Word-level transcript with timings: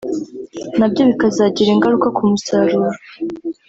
nabyo 0.77 1.01
bikazagira 1.09 1.69
ingaruka 1.75 2.07
ku 2.15 2.21
musaruro 2.31 2.89